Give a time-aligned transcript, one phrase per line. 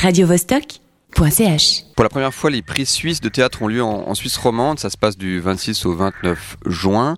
[0.00, 1.82] radiovostok.ch.
[1.96, 4.78] Pour la première fois, les prix suisses de théâtre ont lieu en, en, Suisse romande.
[4.78, 7.16] Ça se passe du 26 au 29 juin.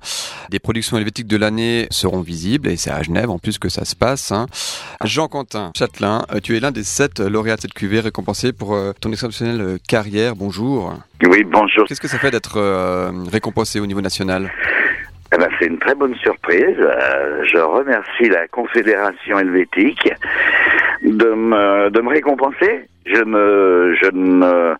[0.49, 3.85] Des productions helvétiques de l'année seront visibles et c'est à Genève en plus que ça
[3.85, 4.32] se passe.
[4.32, 4.46] Hein.
[5.04, 8.93] Jean-Quentin Châtelain, euh, tu es l'un des sept lauréats de cette cuvée récompensés pour euh,
[8.99, 10.35] ton exceptionnelle carrière.
[10.35, 10.95] Bonjour.
[11.25, 11.87] Oui, bonjour.
[11.87, 14.51] Qu'est-ce que ça fait d'être euh, récompensé au niveau national?
[15.33, 16.77] Eh ben, c'est une très bonne surprise.
[16.79, 20.11] Euh, je remercie la Confédération helvétique
[21.03, 22.89] de me, de me récompenser.
[23.07, 24.74] Je ne, je ne,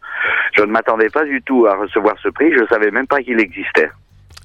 [0.53, 2.53] je ne m'attendais pas du tout à recevoir ce prix.
[2.53, 3.91] Je savais même pas qu'il existait.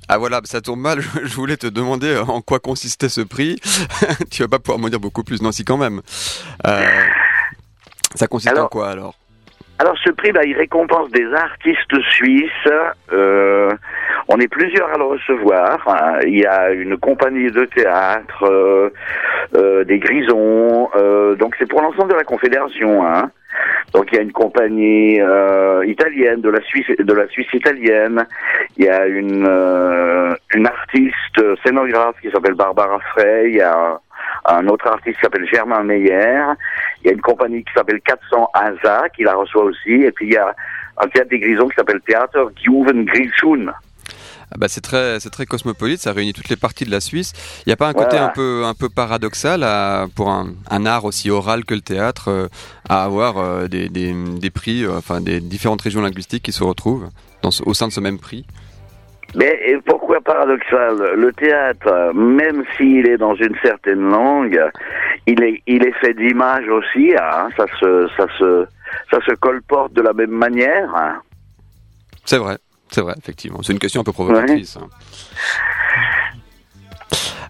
[0.08, 1.02] Ah voilà, ça tombe mal.
[1.24, 3.58] Je voulais te demander en quoi consistait ce prix.
[4.32, 6.02] tu vas pas pouvoir m'en dire beaucoup plus, non, si quand même.
[6.68, 6.86] Euh,
[8.14, 9.16] ça consiste alors, en quoi alors?
[9.78, 12.70] Alors ce prix, bah, il récompense des artistes suisses.
[13.12, 13.70] Euh,
[14.30, 15.80] on est plusieurs à le recevoir.
[16.26, 18.90] Il y a une compagnie de théâtre, euh,
[19.56, 20.90] euh, des Grisons.
[21.38, 23.06] donc c'est pour l'ensemble de la Confédération.
[23.06, 23.30] Hein.
[23.94, 25.20] Donc il y a une compagnie
[25.86, 28.26] italienne de la Suisse, de la Suisse italienne.
[28.78, 29.46] Il y a une
[30.54, 33.50] une artiste scénographe qui s'appelle Barbara Frey.
[33.50, 34.00] Il y a
[34.48, 36.54] un autre artiste qui s'appelle Germain Meyer.
[37.02, 39.94] Il y a une compagnie qui s'appelle 400 Asa qui la reçoit aussi.
[39.94, 40.54] Et puis il y a
[40.98, 43.74] un théâtre des Grisons qui s'appelle Théâtre Giuven Grisун.
[44.52, 47.34] Ah bah c'est très c'est très cosmopolite, ça réunit toutes les parties de la Suisse.
[47.66, 50.86] Il n'y a pas un côté un peu un peu paradoxal à, pour un, un
[50.86, 52.48] art aussi oral que le théâtre euh,
[52.88, 56.64] à avoir euh, des, des, des prix, euh, enfin des différentes régions linguistiques qui se
[56.64, 57.10] retrouvent
[57.42, 58.46] dans au sein de ce même prix?
[59.36, 64.60] Mais et pourquoi paradoxal Le théâtre, même s'il est dans une certaine langue,
[65.28, 67.14] il est, il est fait d'images aussi.
[67.20, 68.66] Hein, ça se, ça se,
[69.12, 70.90] ça se colporte de la même manière.
[70.96, 71.22] hein.
[72.24, 72.58] C'est vrai,
[72.90, 73.62] c'est vrai, effectivement.
[73.62, 74.78] C'est une question un peu provocatrice.
[74.78, 74.88] hein.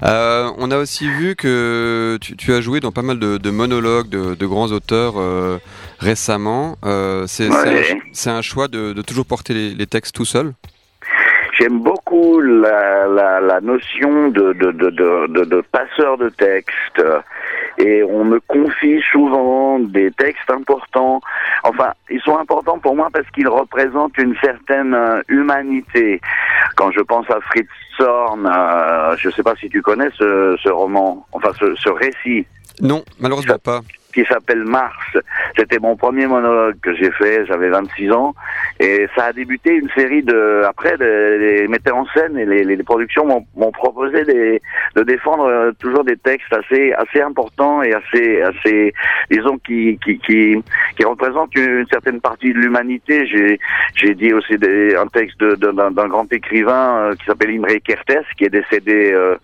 [0.04, 3.50] Euh, on a aussi vu que tu, tu as joué dans pas mal de, de
[3.50, 5.58] monologues de, de grands auteurs euh,
[6.00, 6.76] récemment.
[6.84, 7.98] Euh, c'est Ouais.
[8.26, 10.54] un, choix de, de toujours porter les, les textes tout seul?
[11.58, 17.02] J'aime beaucoup la, la, la notion de, de, de, de, de, passeur de texte.
[17.78, 21.22] Et on me confie souvent des textes importants.
[21.64, 26.20] Enfin, ils sont importants pour moi parce qu'ils représentent une certaine euh, humanité.
[26.76, 27.68] Quand je pense à Fritz
[28.02, 31.90] Zorn, euh, je ne sais pas si tu connais ce, ce roman, enfin ce, ce
[31.90, 32.46] récit
[32.82, 33.80] Non, malheureusement pas.
[34.14, 35.18] qui s'appelle Mars.
[35.58, 38.34] C'était mon premier monologue que j'ai fait, j'avais 26 ans,
[38.80, 40.64] et ça a débuté une série de...
[40.68, 43.26] Après, les, metteurs en scène et les, les productions
[43.56, 44.62] m'ont proposé des,
[44.96, 48.94] de défendre euh, toujours des textes assez assez importants et assez assez
[49.32, 50.62] disons qui qui qui,
[50.98, 53.26] qui représentent une, certaine partie de l'humanité.
[53.28, 53.60] J'ai
[53.96, 57.52] j'ai dit aussi des, un texte de- de- d'un d'un grand écrivain euh, qui s'appelle
[57.52, 59.36] Imre Kertész, qui est décédé euh,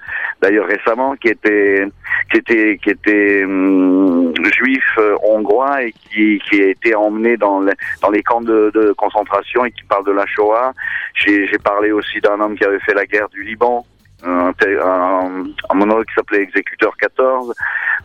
[0.41, 1.85] d'ailleurs récemment, qui était
[2.31, 7.61] qui était qui était hum, juif euh, hongrois et qui qui a été emmené dans
[7.61, 9.20] les dans les camps de, de concentration
[9.65, 10.73] et qui parle de la Shoah.
[11.15, 13.85] J'ai parlé aussi d'un homme qui avait fait la guerre du Liban.
[14.23, 14.53] Un,
[15.73, 17.53] monologue qui s'appelait Exécuteur 14.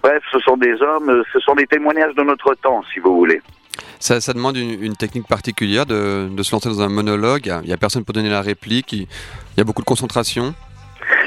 [0.02, 3.42] Bref, ce sont des hommes, ce sont des témoignages de notre temps, si vous voulez.
[3.98, 7.52] Ça, demande une, technique particulière de, se lancer dans un monologue.
[7.64, 8.92] Il y a- personne pour donner la réplique.
[8.92, 9.06] Il
[9.56, 10.54] y a beaucoup de concentration.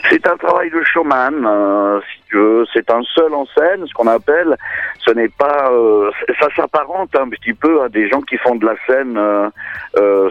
[0.10, 2.66] C'est un travail de showman, euh, si tu veux.
[2.74, 4.56] C'est un seul en scène, ce qu'on appelle.
[5.00, 5.70] Ce n'est pas.
[5.72, 6.10] euh,
[6.40, 9.50] ça s'apparente un petit peu à des gens qui font de la scène euh,
[9.98, 10.30] euh.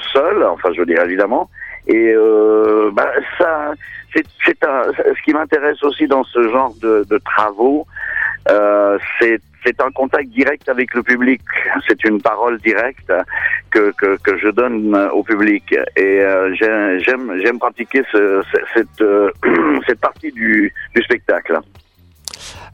[0.51, 1.49] Enfin, je veux dire évidemment.
[1.87, 3.73] Et euh, bah, ça,
[4.15, 7.87] c'est, ce qui m'intéresse aussi dans ce genre de, de travaux,
[8.49, 11.41] euh, c'est, c'est un contact direct avec le public.
[11.87, 13.13] C'est une parole directe
[13.71, 15.75] que, que, que je donne au public.
[15.97, 19.31] Et euh, j'ai- j'aime, j'aime pratiquer ce, ce- cette, euh,
[19.87, 21.59] cette partie du, du spectacle.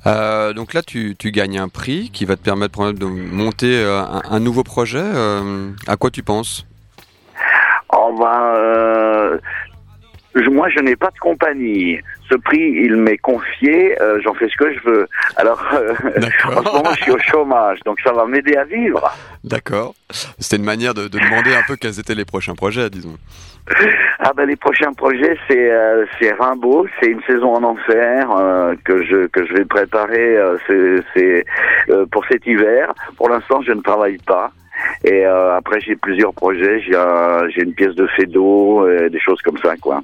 [0.06, 4.20] Euh, donc là, tu, tu gagnes un prix qui va te permettre de monter un,
[4.30, 5.02] un nouveau projet.
[5.86, 6.66] À quoi tu penses?
[8.18, 8.54] Va.
[8.56, 9.38] euh,
[10.34, 11.98] je- moi, je n'ai pas de compagnie.
[12.30, 14.00] Ce prix, il m'est confié.
[14.00, 15.06] euh, J'en fais ce que je veux.
[15.36, 15.92] Alors, euh,
[16.56, 19.10] en ce moment, je suis au chômage, donc ça va m'aider à vivre.
[19.44, 19.94] D'accord.
[20.38, 23.16] C'était une manière de, de demander un peu quels étaient les prochains projets, disons.
[24.18, 28.74] Ah ben les prochains projets c'est euh, c'est Rimbaud, c'est une saison en enfer euh,
[28.84, 31.44] que je que je vais préparer euh, c'est c'est
[31.88, 32.92] euh, pour cet hiver.
[33.16, 34.52] Pour l'instant je ne travaille pas.
[35.02, 39.40] Et euh, après j'ai plusieurs projets, j'ai un- j'ai une pièce de Fédo, des choses
[39.40, 40.02] comme ça quoi.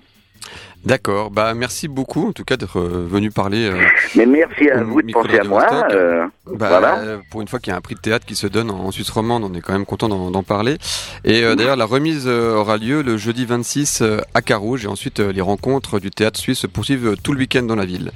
[0.84, 1.30] D'accord.
[1.30, 3.68] Bah merci beaucoup en tout cas d'être euh, venu parler.
[3.68, 3.78] euh,
[4.16, 5.66] Mais merci à vous de penser à moi.
[5.90, 6.98] Euh, bah, voilà.
[7.00, 8.90] euh, pour une fois qu'il y a un prix de théâtre qui se donne en,
[8.90, 10.76] Suisse romande, on est quand même content d'en d'en parler.
[11.24, 15.20] Et euh, d'ailleurs la remise aura lieu le jeudi 26 euh, à Carouge et ensuite
[15.20, 18.10] les rencontres du théâtre suisse se poursuivent tout le week-end dans la ville.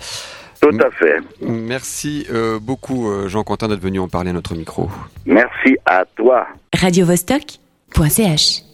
[0.60, 1.16] Tout à fait.
[1.42, 4.88] Merci euh, beaucoup, euh, Jean-Quentin, d'être venu en parler à notre micro.
[5.26, 6.46] Merci à toi.
[6.74, 8.73] radiovostok.ch